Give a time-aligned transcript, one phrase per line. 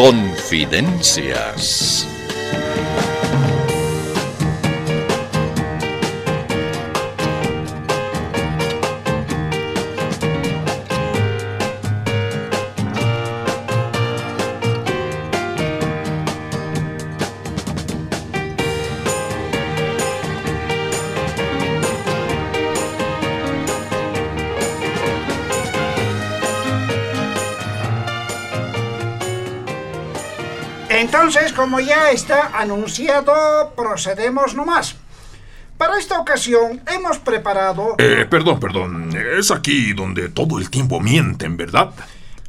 [0.00, 2.08] Confidencias.
[31.60, 34.96] Como ya está anunciado, procedemos nomás.
[35.76, 37.96] Para esta ocasión hemos preparado...
[37.98, 39.14] Eh, perdón, perdón.
[39.14, 41.90] Es aquí donde todo el tiempo mienten, ¿verdad?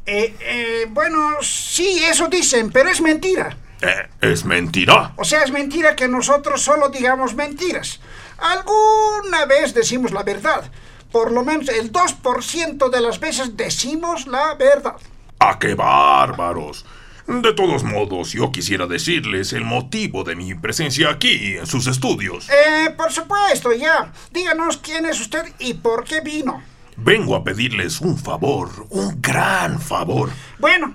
[0.06, 3.54] Eh, eh, bueno, sí, eso dicen, pero es mentira.
[3.82, 5.12] Eh, ¿Es mentira?
[5.16, 8.00] O sea, es mentira que nosotros solo digamos mentiras.
[8.38, 10.70] Alguna vez decimos la verdad.
[11.10, 14.96] Por lo menos el 2% de las veces decimos la verdad.
[15.38, 16.86] ¡Ah, qué bárbaros!
[17.26, 22.48] De todos modos, yo quisiera decirles el motivo de mi presencia aquí en sus estudios.
[22.50, 24.12] Eh, por supuesto, ya.
[24.32, 26.62] Díganos quién es usted y por qué vino.
[26.96, 30.30] Vengo a pedirles un favor, un gran favor.
[30.58, 30.94] Bueno,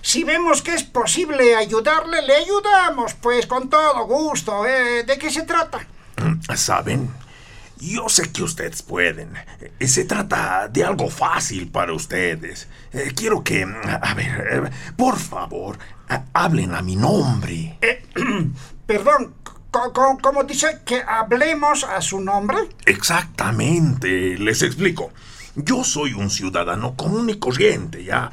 [0.00, 4.66] si vemos que es posible ayudarle, le ayudamos, pues con todo gusto.
[4.66, 5.86] Eh, ¿De qué se trata?
[6.54, 7.10] ¿Saben?
[7.92, 9.34] Yo sé que ustedes pueden.
[9.78, 12.66] Eh, Se trata de algo fácil para ustedes.
[12.92, 17.76] Eh, quiero que, a ver, eh, por favor, ha- hablen a mi nombre.
[17.82, 18.02] Eh,
[18.86, 19.34] perdón,
[20.22, 22.56] ¿cómo dice que hablemos a su nombre?
[22.86, 25.12] Exactamente, les explico.
[25.56, 28.30] Yo soy un ciudadano común y corriente, ¿ya?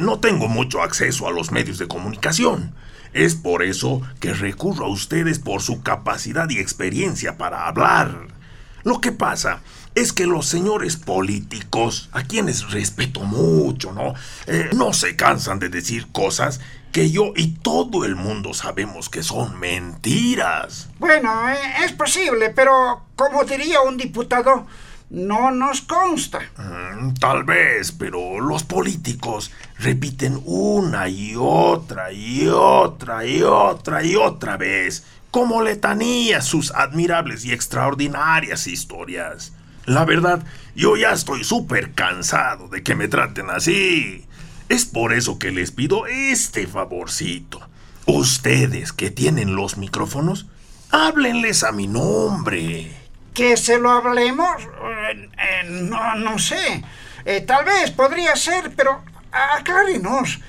[0.00, 2.74] No tengo mucho acceso a los medios de comunicación.
[3.14, 8.28] Es por eso que recurro a ustedes por su capacidad y experiencia para hablar.
[8.84, 9.60] Lo que pasa
[9.94, 14.14] es que los señores políticos, a quienes respeto mucho, ¿no?
[14.46, 16.60] Eh, no se cansan de decir cosas
[16.92, 20.88] que yo y todo el mundo sabemos que son mentiras.
[20.98, 24.66] Bueno, eh, es posible, pero como diría un diputado,
[25.10, 26.40] no nos consta.
[26.56, 34.16] Mm, Tal vez, pero los políticos repiten una y otra y otra y otra y
[34.16, 39.54] otra vez, como letanías, sus admirables y extraordinarias historias.
[39.86, 40.44] La verdad,
[40.76, 44.26] yo ya estoy súper cansado de que me traten así.
[44.68, 47.66] Es por eso que les pido este favorcito.
[48.04, 50.46] Ustedes que tienen los micrófonos,
[50.90, 52.92] háblenles a mi nombre.
[53.32, 54.62] ¿Que se lo hablemos?
[54.62, 56.84] Eh, eh, no, no sé.
[57.24, 60.40] Eh, tal vez podría ser, pero aclárenos.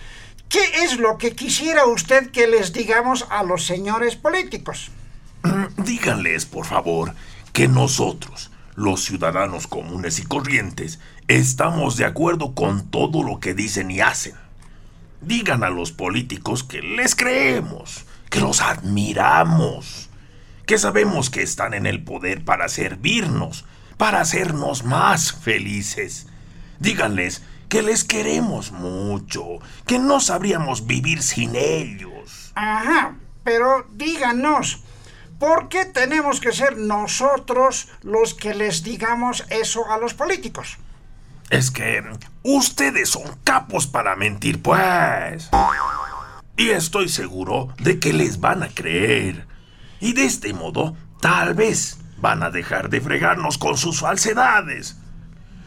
[0.54, 4.92] ¿Qué es lo que quisiera usted que les digamos a los señores políticos?
[5.78, 7.16] Díganles, por favor,
[7.54, 13.90] que nosotros, los ciudadanos comunes y corrientes, estamos de acuerdo con todo lo que dicen
[13.90, 14.36] y hacen.
[15.22, 20.12] Digan a los políticos que les creemos, que los admiramos,
[20.68, 23.66] que sabemos que están en el poder para servirnos,
[23.98, 26.28] para hacernos más felices.
[26.80, 27.42] Díganles
[27.74, 29.58] que les queremos mucho,
[29.88, 32.52] que no sabríamos vivir sin ellos.
[32.54, 34.84] Ajá, pero díganos,
[35.40, 40.78] ¿por qué tenemos que ser nosotros los que les digamos eso a los políticos?
[41.50, 42.04] Es que
[42.44, 45.50] ustedes son capos para mentir, pues.
[46.56, 49.48] Y estoy seguro de que les van a creer.
[50.00, 54.96] Y de este modo, tal vez van a dejar de fregarnos con sus falsedades.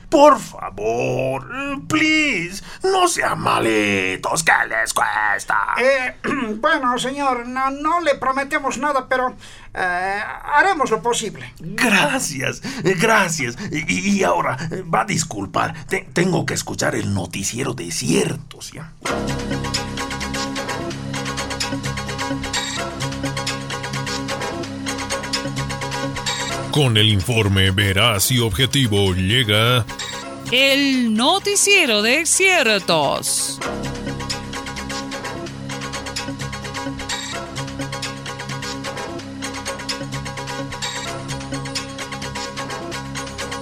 [0.09, 1.47] Por favor,
[1.89, 5.59] please, no sean malitos, ¿qué les cuesta?
[5.79, 6.17] Eh,
[6.61, 9.35] bueno, señor, no, no le prometemos nada, pero
[9.75, 10.21] eh,
[10.55, 11.53] haremos lo posible.
[11.59, 13.57] Gracias, gracias.
[13.73, 18.73] Y, y ahora, eh, va a disculpar, te- tengo que escuchar el noticiero de ciertos,
[18.73, 18.93] ¿ya?
[26.77, 29.87] Con el informe veraz y objetivo llega
[30.53, 33.59] El noticiero de ciertos.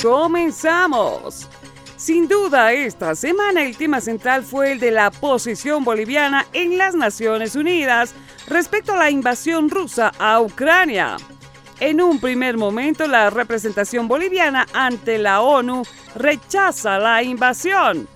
[0.02, 1.46] Comenzamos.
[1.96, 6.96] Sin duda, esta semana el tema central fue el de la posición boliviana en las
[6.96, 8.12] Naciones Unidas
[8.48, 11.16] respecto a la invasión rusa a Ucrania.
[11.80, 15.82] En un primer momento, la representación boliviana ante la ONU
[16.14, 18.08] rechaza la invasión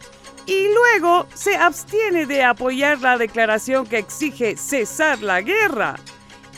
[0.46, 5.96] y luego se abstiene de apoyar la declaración que exige cesar la guerra.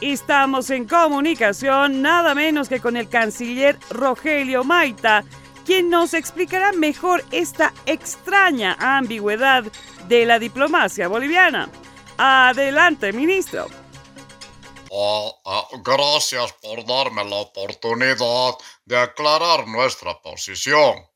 [0.00, 5.24] Estamos en comunicación nada menos que con el canciller Rogelio Maita,
[5.66, 9.64] quien nos explicará mejor esta extraña ambigüedad
[10.06, 11.68] de la diplomacia boliviana.
[12.16, 13.79] Adelante, ministro.
[14.92, 21.06] Ah, gracias por darme la oportunidad de aclarar nuestra posición.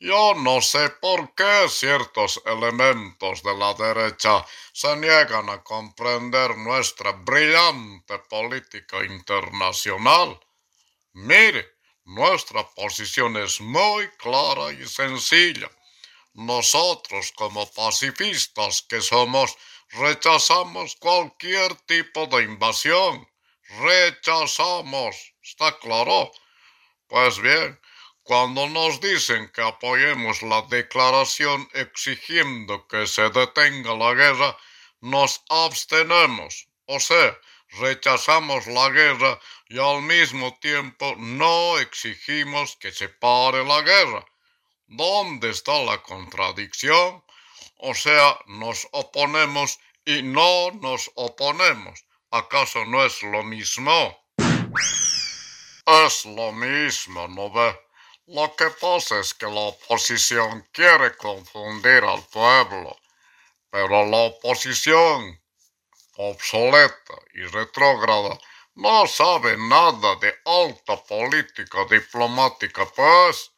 [0.00, 7.12] Yo no sé por qué ciertos elementos de la derecha se niegan a comprender nuestra
[7.12, 10.40] brillante política internacional.
[11.12, 11.66] Mire,
[12.04, 15.70] nuestra posición es muy clara y sencilla.
[16.32, 19.54] Nosotros como pacifistas que somos,
[19.90, 23.28] rechazamos cualquier tipo de invasión.
[23.80, 25.34] Rechazamos.
[25.42, 26.30] ¿Está claro?
[27.06, 27.80] Pues bien,
[28.22, 34.56] cuando nos dicen que apoyemos la declaración exigiendo que se detenga la guerra,
[35.00, 36.68] nos abstenemos.
[36.84, 37.38] O sea,
[37.80, 44.26] rechazamos la guerra y al mismo tiempo no exigimos que se pare la guerra.
[44.86, 47.22] ¿Dónde está la contradicción?
[47.78, 52.04] O sea, nos oponemos y no nos oponemos.
[52.30, 54.18] ¿Acaso no es lo mismo?
[55.86, 57.78] Es lo mismo, ¿no ve?
[58.26, 62.98] Lo que pasa es que la oposición quiere confundir al pueblo,
[63.70, 65.40] pero la oposición
[66.16, 68.38] obsoleta y retrógrada
[68.74, 73.52] no sabe nada de alta política diplomática, pues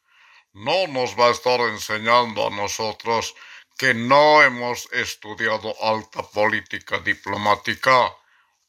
[0.53, 3.35] no nos va a estar enseñando a nosotros
[3.81, 8.13] que no hemos estudiado alta política diplomática.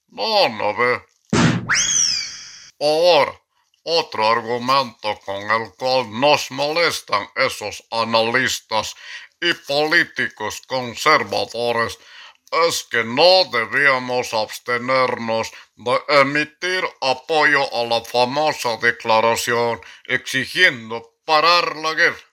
[0.08, 1.02] No, no ve.
[2.80, 3.38] Ahora,
[3.82, 8.94] otro argumento con el cual nos molestan esos analistas
[9.38, 11.98] y políticos conservadores
[12.66, 21.92] es que no debíamos abstenernos de emitir apoyo a la famosa declaración exigiendo parar la
[21.92, 22.28] guerra.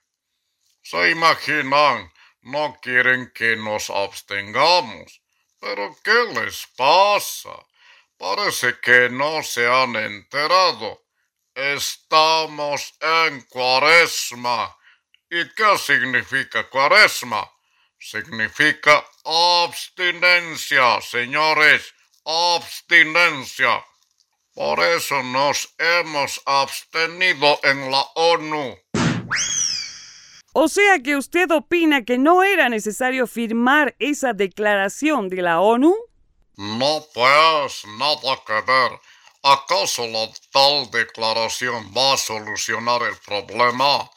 [0.82, 2.10] Se imaginan,
[2.42, 5.22] no quieren que nos abstengamos.
[5.60, 7.66] Pero ¿qué les pasa?
[8.18, 11.04] Parece que no se han enterado.
[11.54, 14.76] Estamos en cuaresma.
[15.30, 17.50] ¿Y qué significa cuaresma?
[18.00, 21.94] Significa abstinencia, señores,
[22.26, 23.84] abstinencia.
[24.54, 28.78] Por eso nos hemos abstenido en la ONU.
[30.62, 35.96] O sea que usted opina que no era necesario firmar esa declaración de la ONU?
[36.58, 38.92] No, pues, nada que ver.
[39.42, 44.12] ¿Acaso la tal declaración va a solucionar el problema?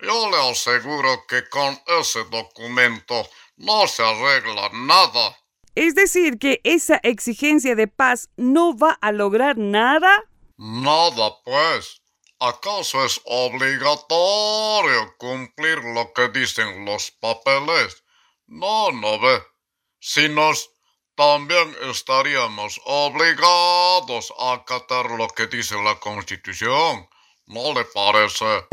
[0.00, 3.28] Yo le aseguro que con ese documento
[3.58, 5.36] no se arregla nada.
[5.74, 10.24] Es decir, que esa exigencia de paz no va a lograr nada.
[10.56, 12.01] Nada, pues.
[12.44, 18.02] ¿Acaso es obligatorio cumplir lo que dicen los papeles?
[18.48, 19.40] No, no ve.
[20.00, 20.68] Si nos
[21.14, 27.06] también estaríamos obligados a acatar lo que dice la Constitución.
[27.46, 28.66] ¿No le parece?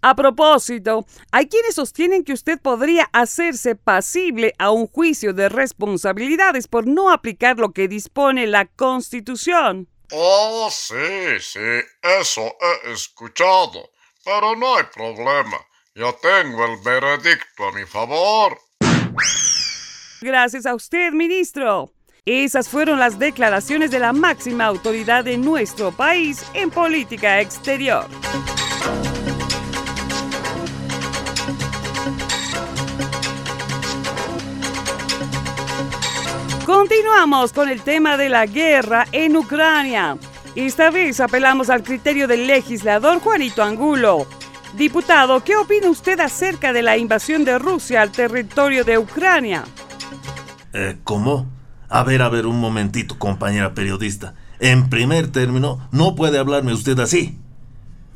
[0.00, 6.68] A propósito, hay quienes sostienen que usted podría hacerse pasible a un juicio de responsabilidades
[6.68, 9.90] por no aplicar lo que dispone la Constitución.
[10.12, 13.90] Oh, sí, sí, eso he escuchado.
[14.24, 15.58] Pero no hay problema.
[15.94, 18.58] Yo tengo el veredicto a mi favor.
[20.20, 21.92] Gracias a usted, ministro.
[22.24, 28.06] Esas fueron las declaraciones de la máxima autoridad de nuestro país en política exterior.
[36.78, 40.18] Continuamos con el tema de la guerra en Ucrania.
[40.54, 44.26] Esta vez apelamos al criterio del legislador Juanito Angulo.
[44.76, 49.64] Diputado, ¿qué opina usted acerca de la invasión de Rusia al territorio de Ucrania?
[50.74, 51.46] Eh, ¿Cómo?
[51.88, 54.34] A ver, a ver, un momentito, compañera periodista.
[54.60, 57.38] En primer término, no puede hablarme usted así.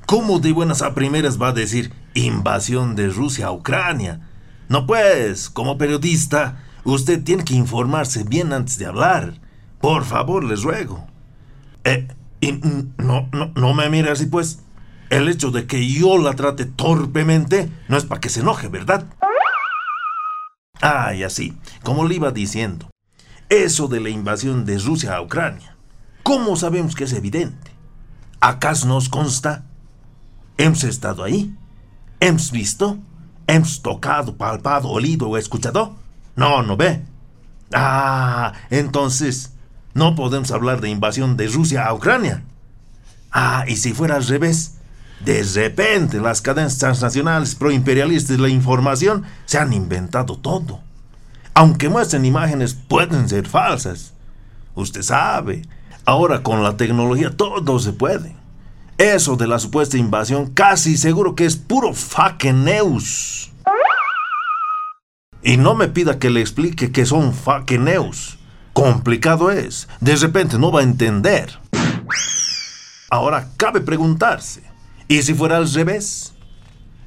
[0.05, 4.29] ¿Cómo de buenas a primeras va a decir invasión de Rusia a Ucrania?
[4.69, 9.41] No pues, como periodista, Usted tiene que informarse bien antes de hablar.
[9.81, 11.07] Por favor, les ruego.
[11.85, 12.09] Eh,
[12.41, 12.53] y
[12.99, 14.61] no, no, no me mire así, pues.
[15.11, 19.07] El hecho de que yo la trate torpemente no es para que se enoje, ¿verdad?
[20.81, 22.89] Ah, y así, como le iba diciendo.
[23.49, 25.77] Eso de la invasión de Rusia a Ucrania.
[26.23, 27.73] ¿Cómo sabemos que es evidente?
[28.41, 29.67] ¿Acaso nos consta?
[30.57, 31.55] ¿Hemos estado ahí?
[32.21, 32.99] ¿Hemos visto?
[33.47, 36.00] ¿Hemos tocado, palpado, olido o escuchado?
[36.41, 37.03] No, no ve.
[37.75, 39.53] Ah, entonces,
[39.93, 42.43] no podemos hablar de invasión de Rusia a Ucrania.
[43.31, 44.77] Ah, y si fuera al revés,
[45.23, 50.81] de repente las cadenas transnacionales proimperialistas de la información se han inventado todo.
[51.53, 54.15] Aunque muestren imágenes, pueden ser falsas.
[54.75, 55.61] Usted sabe,
[56.07, 58.35] ahora con la tecnología todo se puede.
[58.97, 63.53] Eso de la supuesta invasión casi seguro que es puro fake news.
[65.43, 68.39] Y no me pida que le explique que son fake news.
[68.73, 69.89] Complicado es.
[70.01, 71.59] De repente no va a entender.
[73.11, 74.63] Ahora cabe preguntarse,
[75.09, 76.33] ¿y si fuera al revés?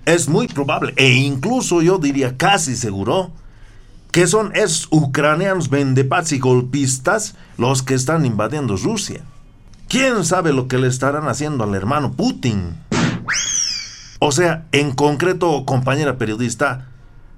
[0.05, 3.31] Es muy probable, e incluso yo diría casi seguro,
[4.11, 9.21] que son esos ucranianos vendepats y golpistas los que están invadiendo Rusia.
[9.87, 12.75] ¿Quién sabe lo que le estarán haciendo al hermano Putin?
[14.19, 16.89] O sea, en concreto, compañera periodista,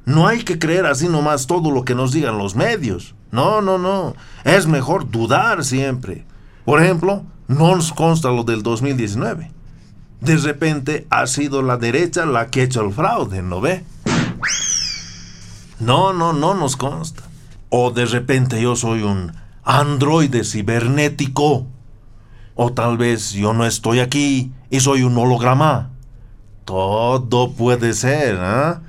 [0.05, 3.15] no hay que creer así nomás todo lo que nos digan los medios.
[3.31, 4.15] No, no, no.
[4.43, 6.25] Es mejor dudar siempre.
[6.63, 9.51] Por ejemplo, no nos consta lo del 2019.
[10.21, 13.83] De repente ha sido la derecha la que ha hecho el fraude, ¿no ve?
[15.79, 17.23] No, no, no nos consta.
[17.69, 19.33] O de repente yo soy un
[19.63, 21.67] androide cibernético.
[22.53, 25.89] O tal vez yo no estoy aquí y soy un holograma.
[26.63, 28.84] Todo puede ser, ¿eh?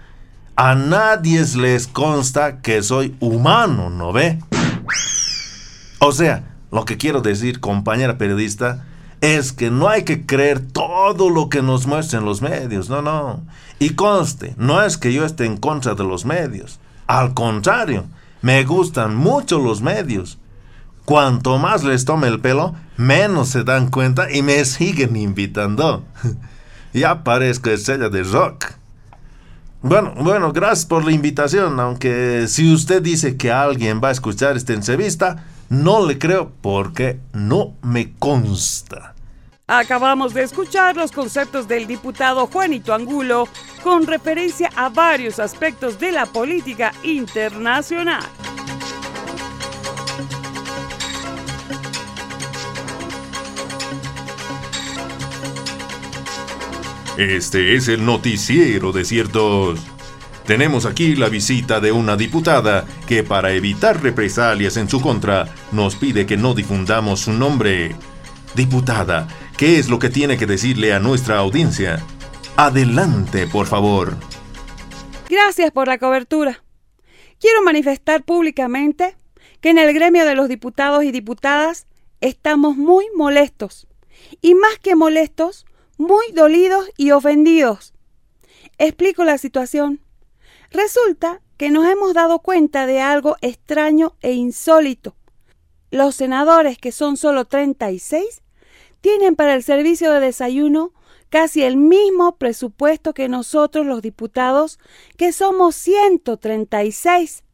[0.59, 4.39] A nadie les consta que soy humano, ¿no ve?
[5.99, 8.87] O sea, lo que quiero decir, compañera periodista,
[9.21, 13.43] es que no hay que creer todo lo que nos muestran los medios, no, no.
[13.79, 16.81] Y conste, no es que yo esté en contra de los medios.
[17.07, 18.07] Al contrario,
[18.41, 20.39] me gustan mucho los medios.
[21.05, 26.03] Cuanto más les tome el pelo, menos se dan cuenta y me siguen invitando.
[26.95, 28.77] ya parezco estrella de rock.
[29.89, 34.57] Bueno, bueno, gracias por la invitación, aunque si usted dice que alguien va a escuchar
[34.57, 39.15] esta entrevista, no le creo porque no me consta.
[39.69, 43.47] Acabamos de escuchar los conceptos del diputado Juanito Angulo
[43.85, 48.25] con referencia a varios aspectos de la política internacional.
[57.17, 59.81] Este es el noticiero de ciertos.
[60.47, 65.97] Tenemos aquí la visita de una diputada que para evitar represalias en su contra nos
[65.97, 67.97] pide que no difundamos su nombre.
[68.55, 72.05] Diputada, ¿qué es lo que tiene que decirle a nuestra audiencia?
[72.57, 74.19] Adelante, por favor.
[75.31, 76.63] Gracias por la cobertura.
[77.41, 79.17] Quiero manifestar públicamente
[79.63, 81.87] que en el gremio de los diputados y diputadas
[82.21, 83.89] estamos muy molestos.
[84.43, 85.65] Y más que molestos,
[85.97, 87.95] muy dolidos y ofendidos.
[88.79, 90.01] Explico la situación.
[90.71, 95.17] Resulta que nos hemos dado cuenta de algo extraño e insólito.
[95.91, 98.43] Los senadores, que son solo 36,
[99.01, 100.93] tienen para el servicio de desayuno
[101.31, 104.79] casi el mismo presupuesto que nosotros los diputados,
[105.17, 107.45] que somos 136.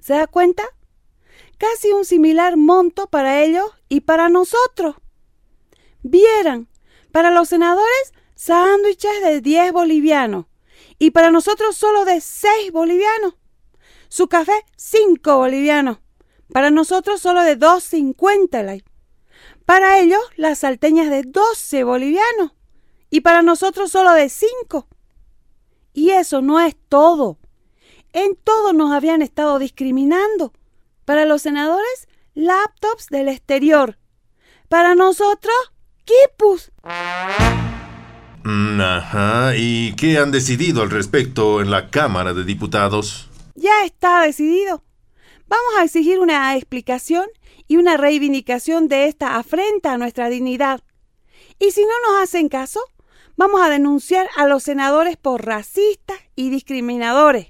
[0.00, 0.64] ¿Se da cuenta?
[1.58, 4.96] Casi un similar monto para ellos y para nosotros.
[6.02, 6.69] Vieran
[7.12, 10.46] para los senadores, sándwiches de 10 bolivianos.
[10.98, 13.34] Y para nosotros solo de 6 bolivianos.
[14.08, 15.98] Su café, 5 bolivianos.
[16.52, 18.82] Para nosotros solo de 2.50.
[19.64, 22.52] Para ellos, las salteñas de 12 bolivianos.
[23.08, 24.88] Y para nosotros solo de 5.
[25.92, 27.38] Y eso no es todo.
[28.12, 30.52] En todo nos habían estado discriminando.
[31.04, 33.98] Para los senadores, laptops del exterior.
[34.68, 35.54] Para nosotros,
[36.04, 36.72] Kipus.
[38.44, 43.28] Mm, ajá, ¿y qué han decidido al respecto en la Cámara de Diputados?
[43.54, 44.82] Ya está decidido.
[45.46, 47.26] Vamos a exigir una explicación
[47.68, 50.80] y una reivindicación de esta afrenta a nuestra dignidad.
[51.58, 52.80] Y si no nos hacen caso,
[53.36, 57.48] vamos a denunciar a los senadores por racistas y discriminadores.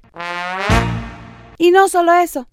[1.58, 2.48] Y no solo eso,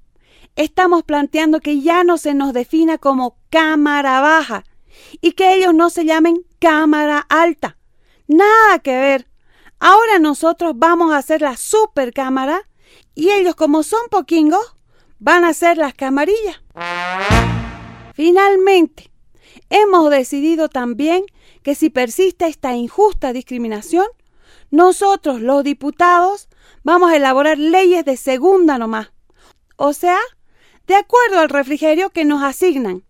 [0.56, 4.63] estamos planteando que ya no se nos defina como Cámara Baja,
[5.22, 7.77] y que ellos no se llamen cámara alta.
[8.27, 9.27] Nada que ver.
[9.80, 12.68] Ahora nosotros vamos a hacer la super cámara
[13.13, 14.75] y ellos como son poquingos
[15.20, 16.62] van a hacer las camarillas.
[18.13, 19.12] Finalmente,
[19.70, 21.25] hemos decidido también
[21.63, 24.08] que si persiste esta injusta discriminación,
[24.72, 26.50] nosotros los diputados
[26.84, 29.12] vamos a elaborar leyes de segunda nomás.
[29.75, 30.18] O sea,
[30.88, 33.04] de acuerdo al refrigerio que nos asignan.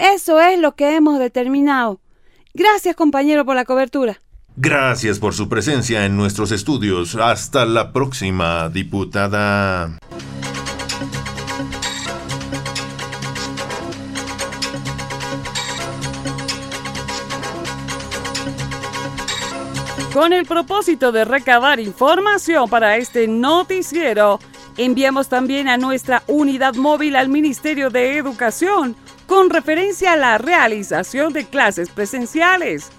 [0.00, 2.00] Eso es lo que hemos determinado.
[2.54, 4.18] Gracias compañero por la cobertura.
[4.56, 7.16] Gracias por su presencia en nuestros estudios.
[7.16, 9.98] Hasta la próxima, diputada.
[20.14, 24.40] Con el propósito de recabar información para este noticiero,
[24.76, 28.96] Enviamos también a nuestra unidad móvil al Ministerio de Educación
[29.30, 32.90] con referencia a la realización de clases presenciales.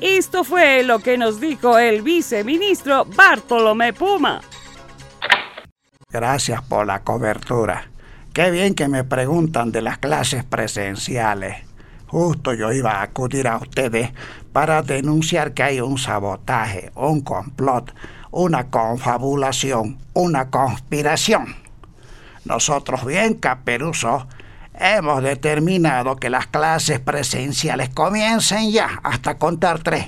[0.00, 4.40] Esto fue lo que nos dijo el viceministro Bartolomé Puma.
[6.08, 7.90] Gracias por la cobertura.
[8.32, 11.56] Qué bien que me preguntan de las clases presenciales.
[12.06, 14.12] Justo yo iba a acudir a ustedes
[14.52, 17.92] para denunciar que hay un sabotaje, un complot,
[18.30, 21.56] una confabulación, una conspiración.
[22.44, 24.28] Nosotros bien caperusos
[24.80, 30.06] hemos determinado que las clases presenciales comiencen ya hasta contar tres.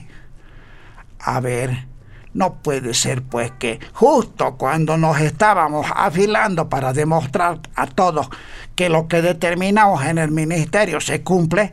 [1.21, 1.87] A ver,
[2.35, 8.29] no puede ser pues que justo cuando nos estábamos afilando para demostrar a todos
[8.75, 11.73] que lo que determinamos en el ministerio se cumple,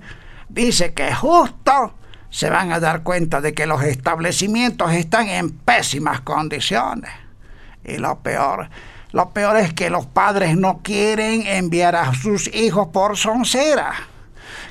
[0.49, 1.93] dice que justo
[2.29, 7.09] se van a dar cuenta de que los establecimientos están en pésimas condiciones.
[7.83, 8.69] Y lo peor,
[9.11, 13.93] lo peor es que los padres no quieren enviar a sus hijos por soncera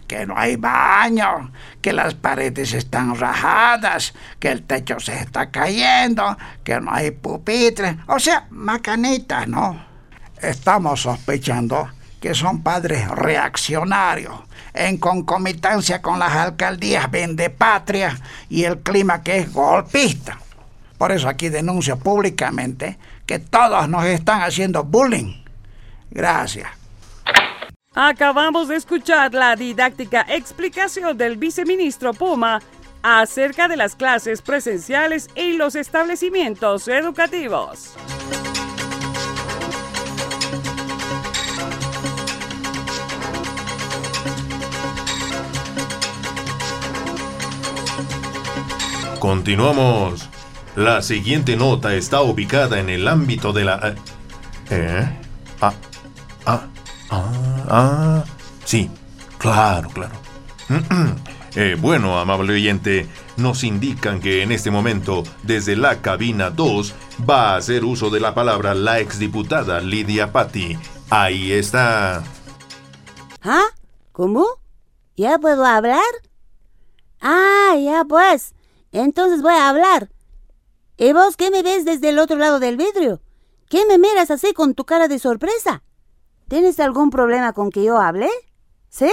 [0.09, 1.53] que no hay baño,
[1.83, 7.95] que las paredes están rajadas, que el techo se está cayendo, que no hay pupitres,
[8.07, 9.87] o sea, macanitas, ¿no?
[10.41, 11.91] Estamos sospechando
[12.21, 14.35] que son padres reaccionarios,
[14.75, 17.09] en concomitancia con las alcaldías
[17.57, 18.19] patria
[18.49, 20.39] y el clima que es golpista.
[20.97, 25.35] Por eso aquí denuncio públicamente que todos nos están haciendo bullying.
[26.11, 26.67] Gracias.
[27.95, 32.63] Acabamos de escuchar la didáctica explicación del viceministro Puma
[33.03, 37.95] acerca de las clases presenciales en los establecimientos educativos.
[49.19, 50.29] Continuamos.
[50.79, 53.97] La siguiente nota está ubicada en el ámbito de la...
[54.71, 55.19] ¿Eh?
[55.61, 55.75] Ah,
[56.47, 56.69] ah,
[57.11, 57.33] ah,
[57.69, 58.25] ah.
[58.65, 58.89] Sí,
[59.39, 60.15] claro, claro.
[61.57, 66.95] Eh, bueno, amable oyente, nos indican que en este momento, desde la cabina 2,
[67.29, 70.79] va a hacer uso de la palabra la exdiputada Lidia Patti.
[71.11, 72.23] Ahí está.
[73.43, 73.65] ¿Ah?
[74.13, 74.47] ¿Cómo?
[75.17, 76.05] ¿Ya puedo hablar?
[77.21, 78.55] Ah, ya pues.
[78.93, 80.11] Entonces voy a hablar.
[81.01, 83.23] ¿Y vos qué me ves desde el otro lado del vidrio?
[83.71, 85.85] ¿Qué me miras así con tu cara de sorpresa?
[86.49, 88.29] ¿Tienes algún problema con que yo hable?
[88.89, 89.13] ¿Sí?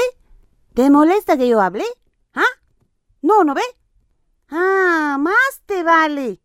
[0.74, 1.86] ¿Te molesta que yo hable?
[2.34, 2.42] ¿Ah?
[3.22, 3.62] No, ¿no ve?
[4.50, 6.42] Ah, más te vale.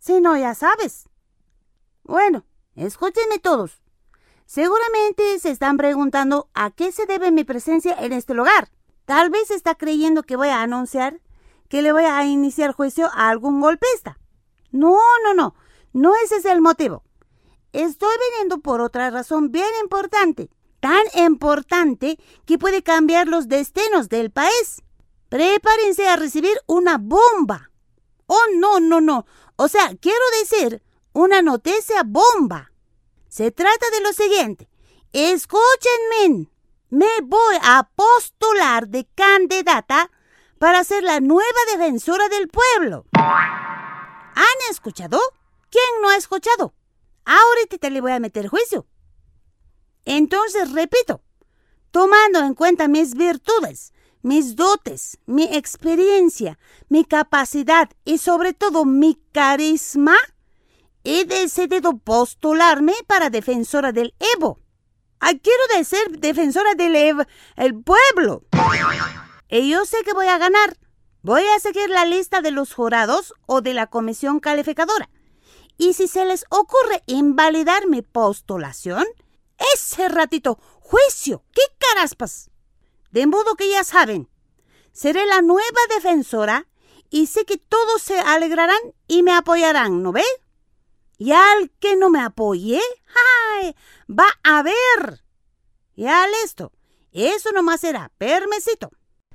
[0.00, 1.08] Si no, ya sabes.
[2.02, 3.80] Bueno, escúchenme todos.
[4.44, 8.72] Seguramente se están preguntando a qué se debe mi presencia en este lugar.
[9.04, 11.20] Tal vez está creyendo que voy a anunciar
[11.68, 14.18] que le voy a iniciar juicio a algún golpista.
[14.72, 15.54] No, no, no,
[15.92, 17.02] no ese es el motivo.
[17.72, 24.30] Estoy viniendo por otra razón bien importante, tan importante que puede cambiar los destinos del
[24.30, 24.82] país.
[25.28, 27.70] Prepárense a recibir una bomba.
[28.26, 29.26] Oh, no, no, no.
[29.56, 32.72] O sea, quiero decir, una noticia bomba.
[33.28, 34.68] Se trata de lo siguiente.
[35.12, 36.50] Escúchenme.
[36.88, 40.10] Me voy a postular de candidata
[40.58, 43.06] para ser la nueva defensora del pueblo.
[44.34, 45.18] ¿Han escuchado?
[45.70, 46.74] ¿Quién no ha escuchado?
[47.24, 48.86] Ahorita te le voy a meter juicio.
[50.04, 51.22] Entonces, repito,
[51.90, 59.20] tomando en cuenta mis virtudes, mis dotes, mi experiencia, mi capacidad y sobre todo mi
[59.32, 60.16] carisma,
[61.04, 64.58] he decidido postularme para defensora del Evo.
[65.20, 67.24] Quiero decir defensora del Evo,
[67.56, 68.42] el pueblo.
[69.48, 70.76] Y yo sé que voy a ganar.
[71.22, 75.10] Voy a seguir la lista de los jurados o de la comisión calificadora.
[75.76, 79.04] Y si se les ocurre invalidar mi postulación,
[79.74, 82.50] ese ratito, juicio, qué caraspas.
[83.10, 84.30] De modo que ya saben,
[84.92, 86.66] seré la nueva defensora
[87.10, 90.24] y sé que todos se alegrarán y me apoyarán, ¿no ve?
[91.18, 92.80] Y al que no me apoye,
[93.58, 93.74] ¡ay!
[94.08, 95.22] va a ver.
[95.96, 96.72] Ya listo.
[97.12, 98.90] Eso nomás será, permesito.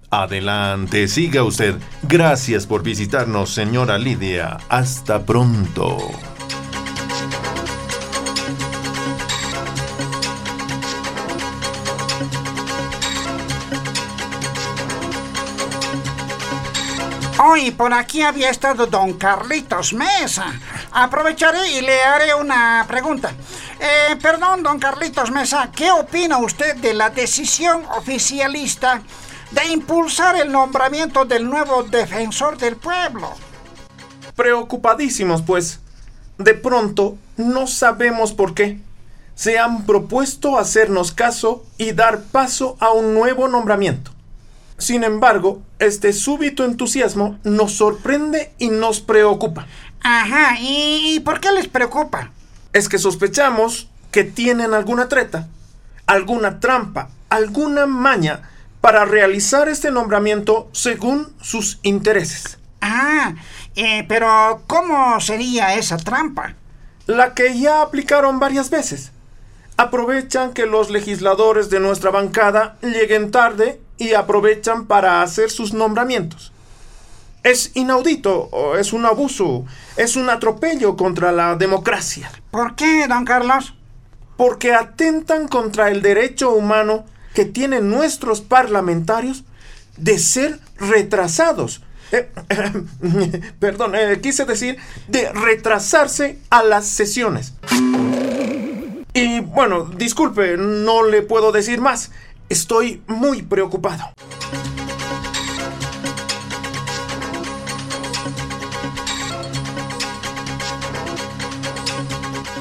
[0.09, 1.75] Adelante, siga usted.
[2.03, 4.57] Gracias por visitarnos, señora Lidia.
[4.69, 5.97] Hasta pronto.
[17.37, 20.53] Hoy por aquí había estado don Carlitos Mesa.
[20.91, 23.33] Aprovecharé y le haré una pregunta.
[23.79, 29.01] Eh, perdón, don Carlitos Mesa, ¿qué opina usted de la decisión oficialista
[29.55, 33.31] de impulsar el nombramiento del nuevo defensor del pueblo.
[34.35, 35.79] Preocupadísimos, pues.
[36.37, 38.79] De pronto, no sabemos por qué.
[39.35, 44.11] se han propuesto hacernos caso y dar paso a un nuevo nombramiento.
[44.77, 49.67] Sin embargo, este súbito entusiasmo nos sorprende y nos preocupa.
[50.01, 52.31] Ajá, ¿y, por qué les preocupa?
[52.71, 55.49] Es que sospechamos que tienen alguna treta,
[56.07, 58.49] alguna trampa, alguna maña
[58.85, 62.59] para realizar este nombramiento según sus intereses.
[62.81, 63.33] Ah,
[63.75, 66.53] eh, pero ¿cómo sería esa trampa?
[67.07, 69.11] La que ya aplicaron varias veces.
[69.75, 76.51] Aprovechan que los legisladores de nuestra bancada lleguen tarde y aprovechan para hacer sus nombramientos.
[77.41, 79.65] Es inaudito, es un abuso,
[79.97, 82.31] es un atropello contra la democracia.
[82.51, 83.73] ¿Por qué, don Carlos?
[84.37, 89.43] Porque atentan contra el derecho humano que tienen nuestros parlamentarios
[89.97, 91.83] de ser retrasados.
[92.11, 92.31] Eh,
[93.59, 97.53] perdón, eh, quise decir de retrasarse a las sesiones.
[99.13, 102.11] Y bueno, disculpe, no le puedo decir más.
[102.49, 104.13] Estoy muy preocupado.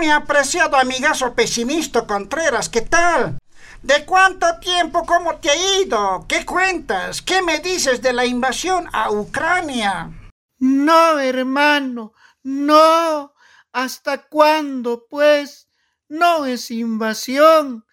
[0.00, 3.38] Mi apreciado amigazo pesimista Contreras, ¿qué tal?
[3.82, 5.04] ¿De cuánto tiempo?
[5.04, 6.24] ¿Cómo te ha ido?
[6.26, 7.20] ¿Qué cuentas?
[7.20, 10.10] ¿Qué me dices de la invasión a Ucrania?
[10.58, 13.34] No, hermano, no.
[13.72, 15.68] ¿Hasta cuándo, pues?
[16.08, 17.84] No es invasión.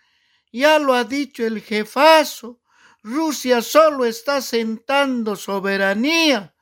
[0.54, 2.62] Ya lo ha dicho el jefazo.
[3.04, 6.56] Rusia solo está sentando soberanía.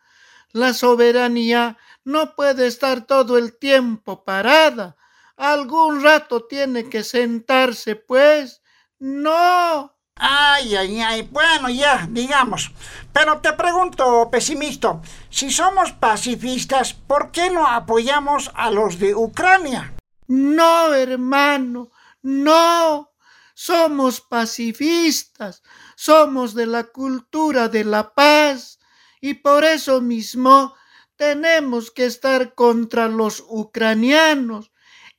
[0.53, 4.97] La soberanía no puede estar todo el tiempo parada.
[5.38, 8.62] Algún rato tiene que sentarse, pues.
[9.00, 9.93] No.
[10.15, 11.21] Ay, ay, ay.
[11.24, 12.71] Bueno, ya, digamos.
[13.12, 19.93] Pero te pregunto, pesimista, si somos pacifistas, ¿por qué no apoyamos a los de Ucrania?
[20.28, 23.12] No, hermano, no.
[23.54, 25.63] Somos pacifistas,
[25.95, 28.80] somos de la cultura de la paz
[29.21, 30.74] y por eso mismo
[31.15, 34.71] tenemos que estar contra los ucranianos.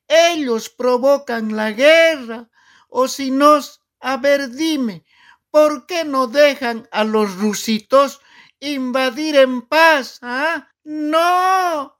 [0.09, 2.49] Ellos provocan la guerra.
[2.89, 5.05] O si nos, a ver, dime,
[5.51, 8.21] ¿por qué no dejan a los rusitos
[8.61, 10.19] invadir en paz?
[10.23, 10.69] ¿Ah?
[10.85, 11.97] No.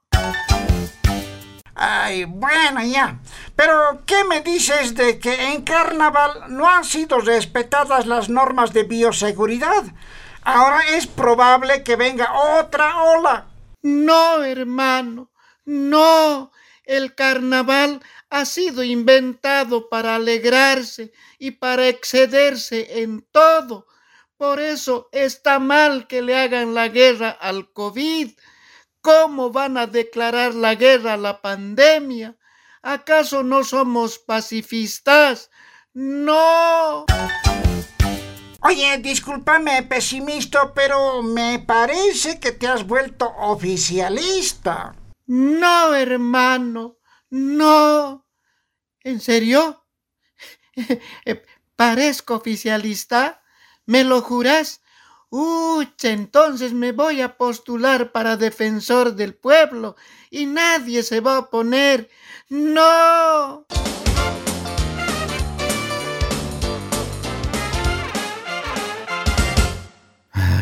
[1.79, 3.19] Ay, bueno, ya.
[3.55, 8.83] Pero, ¿qué me dices de que en Carnaval no han sido respetadas las normas de
[8.83, 9.83] bioseguridad?
[10.41, 13.47] Ahora es probable que venga otra ola.
[13.83, 15.29] No, hermano,
[15.65, 16.51] no.
[16.87, 23.87] El carnaval ha sido inventado para alegrarse y para excederse en todo.
[24.37, 28.31] Por eso está mal que le hagan la guerra al COVID.
[29.01, 32.37] ¿Cómo van a declarar la guerra a la pandemia?
[32.81, 35.51] ¿Acaso no somos pacifistas?
[35.93, 37.05] No.
[38.61, 44.95] Oye, discúlpame, pesimista, pero me parece que te has vuelto oficialista.
[45.27, 48.25] No, hermano, no.
[49.03, 49.85] ¿En serio?
[51.75, 53.43] ¿Parezco oficialista?
[53.85, 54.81] ¿Me lo juras?
[55.29, 59.97] Uy, entonces me voy a postular para defensor del pueblo
[60.29, 62.09] y nadie se va a oponer.
[62.47, 63.65] ¡No!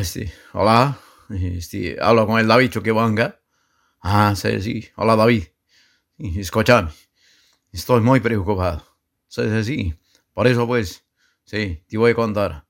[0.01, 0.99] Este, hola,
[1.29, 3.39] este, hablo con el David Choquebanga.
[4.07, 5.45] Ah, sí, sí, hola David.
[6.19, 6.91] Escúchame,
[7.71, 8.85] estoy muy preocupado.
[9.27, 9.95] Sí, sí, sí,
[10.31, 11.03] por eso pues,
[11.43, 12.67] sí, te voy a contar.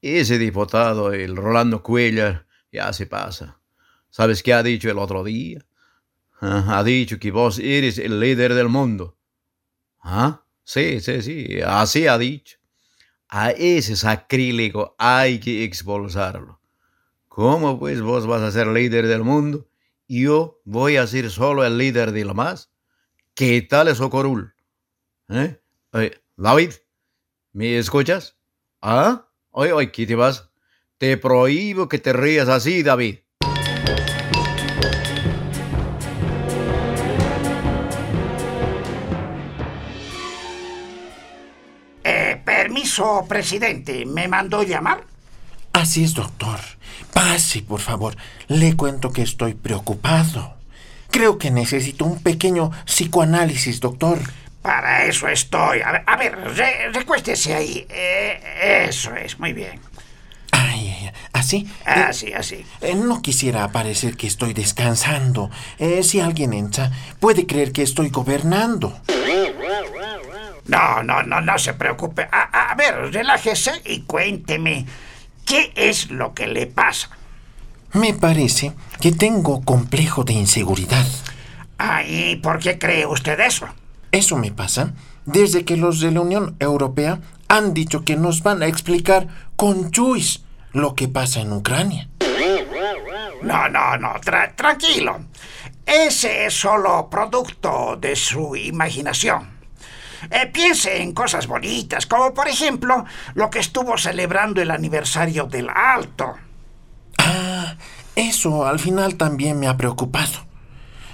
[0.00, 3.58] ese diputado, el Rolando Cuellar, ya se pasa.
[4.08, 5.66] ¿Sabes qué ha dicho el otro día?
[6.40, 9.18] Ha dicho que vos eres el líder del mundo.
[10.00, 10.44] ¿Ah?
[10.62, 12.58] Sí, sí, sí, así ha dicho.
[13.30, 16.60] A ese sacrílego hay que expulsarlo.
[17.26, 19.68] ¿Cómo pues vos vas a ser líder del mundo
[20.08, 22.70] yo voy a ser solo el líder de lo más?
[23.34, 24.54] ¿Qué tal es Ocorul?
[25.28, 25.60] ¿Eh?
[25.92, 26.72] Eh, David,
[27.52, 28.36] ¿me escuchas?
[28.82, 29.28] ¿Ah?
[29.50, 30.50] Oye, oye, ¿qué te vas?
[30.98, 33.18] Te prohíbo que te rías así, David.
[42.04, 44.04] Eh, permiso, presidente.
[44.06, 45.04] ¿Me mandó llamar?
[45.72, 46.60] Así es, doctor.
[47.14, 48.16] Pase, por favor.
[48.48, 50.54] Le cuento que estoy preocupado.
[51.10, 54.18] Creo que necesito un pequeño psicoanálisis, doctor.
[54.62, 55.80] Para eso estoy.
[55.82, 57.86] A ver, a ver re- recuéstese ahí.
[57.88, 59.78] Eh, eso es, muy bien.
[60.50, 61.70] Ay, ¿así?
[61.84, 62.64] Así, así.
[62.80, 65.50] Eh, no quisiera parecer que estoy descansando.
[65.78, 68.98] Eh, si alguien entra, puede creer que estoy gobernando.
[70.66, 72.26] No, no, no, no se preocupe.
[72.32, 74.86] A, a ver, relájese y cuénteme.
[75.46, 77.10] ¿Qué es lo que le pasa?
[77.92, 81.06] Me parece que tengo complejo de inseguridad.
[81.78, 83.66] Ay, ¿por qué cree usted eso?
[84.12, 84.94] Eso me pasa
[85.26, 89.92] desde que los de la Unión Europea han dicho que nos van a explicar con
[89.92, 90.40] Juice
[90.72, 92.08] lo que pasa en Ucrania.
[93.42, 95.20] No, no, no, tra- tranquilo.
[95.86, 99.53] Ese es solo producto de su imaginación.
[100.30, 105.68] Eh, piense en cosas bonitas, como por ejemplo lo que estuvo celebrando el aniversario del
[105.68, 106.34] Alto.
[107.18, 107.74] Ah,
[108.14, 110.46] eso al final también me ha preocupado.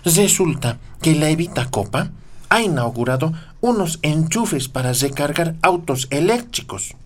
[0.04, 2.10] Resulta que la Evita Copa
[2.48, 6.96] ha inaugurado unos enchufes para recargar autos eléctricos.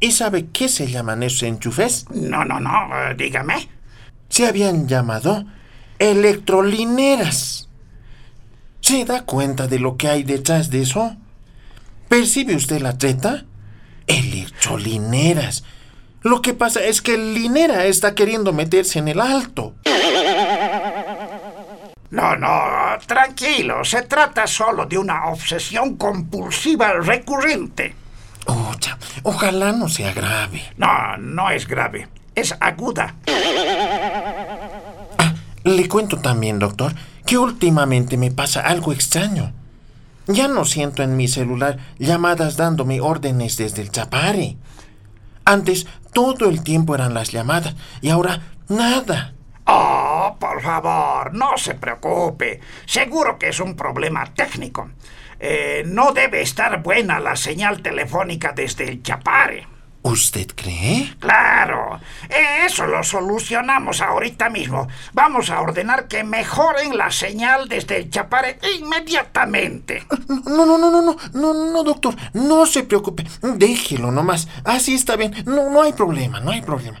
[0.00, 2.06] ¿Y sabe qué se llaman esos enchufes?
[2.10, 3.68] No, no, no, eh, dígame.
[4.28, 5.44] Se habían llamado
[5.98, 7.68] electrolineras.
[8.80, 11.16] ¿Se da cuenta de lo que hay detrás de eso?
[12.12, 13.44] ¿Percibe usted la treta?
[14.06, 15.64] Electrolineras.
[16.20, 19.76] Lo que pasa es que el linera está queriendo meterse en el alto.
[22.10, 22.50] No, no,
[23.06, 23.82] tranquilo.
[23.86, 27.94] Se trata solo de una obsesión compulsiva recurrente.
[28.44, 30.62] Ocha, ojalá no sea grave.
[30.76, 32.08] No, no es grave.
[32.34, 33.14] Es aguda.
[35.64, 36.92] Le cuento también, doctor,
[37.24, 39.54] que últimamente me pasa algo extraño.
[40.26, 44.56] Ya no siento en mi celular llamadas dándome órdenes desde el chapare.
[45.44, 49.34] Antes todo el tiempo eran las llamadas y ahora nada.
[49.64, 52.60] Oh, por favor, no se preocupe.
[52.86, 54.90] Seguro que es un problema técnico.
[55.40, 59.66] Eh, no debe estar buena la señal telefónica desde el chapare.
[60.02, 61.14] ¿Usted cree?
[61.20, 62.00] Claro,
[62.66, 64.88] eso lo solucionamos ahorita mismo.
[65.12, 70.04] Vamos a ordenar que mejoren la señal desde el chapare inmediatamente.
[70.44, 73.24] No, no, no, no, no, no, no, doctor, no se preocupe.
[73.42, 74.48] Déjelo nomás.
[74.64, 75.34] Así está bien.
[75.46, 77.00] No, no hay problema, no hay problema.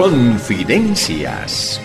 [0.00, 1.78] Confidencias